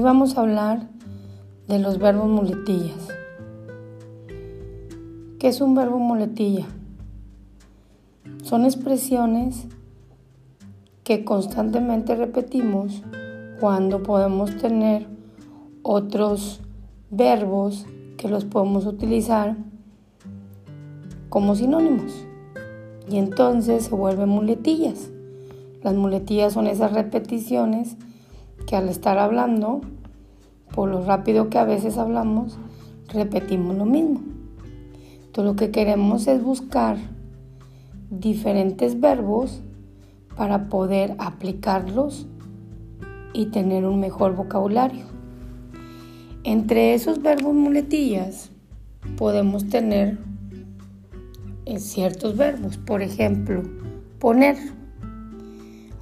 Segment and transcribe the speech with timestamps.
[0.00, 0.88] vamos a hablar
[1.68, 3.08] de los verbos muletillas.
[5.38, 6.66] ¿Qué es un verbo muletilla?
[8.42, 9.66] Son expresiones
[11.04, 13.02] que constantemente repetimos
[13.60, 15.06] cuando podemos tener
[15.82, 16.60] otros
[17.10, 19.56] verbos que los podemos utilizar
[21.28, 22.12] como sinónimos.
[23.08, 25.10] Y entonces se vuelven muletillas.
[25.82, 27.96] Las muletillas son esas repeticiones
[28.66, 29.80] que al estar hablando,
[30.74, 32.58] por lo rápido que a veces hablamos,
[33.08, 34.20] repetimos lo mismo.
[35.26, 36.96] Entonces lo que queremos es buscar
[38.10, 39.62] diferentes verbos
[40.36, 42.26] para poder aplicarlos
[43.32, 45.04] y tener un mejor vocabulario.
[46.44, 48.50] Entre esos verbos muletillas
[49.16, 50.18] podemos tener
[51.64, 53.62] eh, ciertos verbos, por ejemplo,
[54.20, 54.56] poner.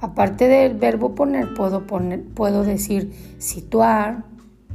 [0.01, 4.25] Aparte del verbo poner, puedo, poner, puedo decir situar,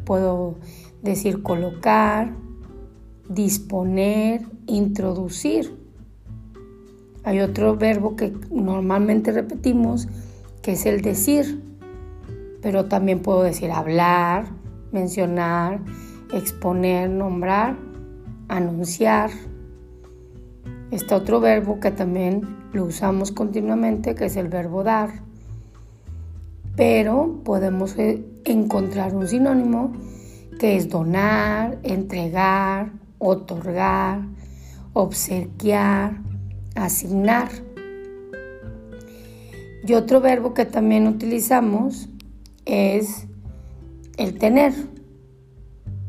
[0.05, 0.59] puedo
[1.03, 2.35] decir colocar,
[3.29, 5.79] disponer, introducir.
[7.23, 10.09] Hay otro verbo que normalmente repetimos,
[10.63, 11.63] que es el decir,
[12.63, 14.47] pero también puedo decir hablar,
[14.91, 15.81] mencionar,
[16.33, 17.77] exponer, nombrar,
[18.49, 19.31] anunciar.
[20.91, 25.23] Está otro verbo que también lo usamos continuamente, que es el verbo dar.
[26.75, 29.93] Pero podemos eh, encontrar un sinónimo
[30.59, 34.23] que es donar, entregar, otorgar,
[34.93, 36.19] obsequiar,
[36.75, 37.51] asignar.
[39.87, 42.09] Y otro verbo que también utilizamos
[42.65, 43.29] es
[44.17, 44.75] el tener,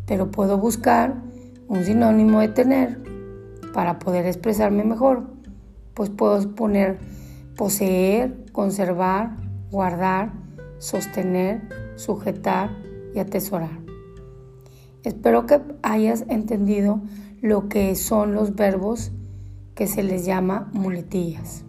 [0.07, 1.21] pero puedo buscar
[1.67, 3.10] un sinónimo de tener
[3.73, 5.41] para poder expresarme mejor
[5.93, 6.99] pues puedo poner
[7.55, 9.37] poseer, conservar,
[9.69, 10.33] guardar,
[10.79, 11.61] sostener,
[11.95, 12.71] sujetar
[13.13, 13.79] y atesorar.
[15.03, 17.01] Espero que hayas entendido
[17.41, 19.11] lo que son los verbos
[19.75, 21.65] que se les llama muletillas.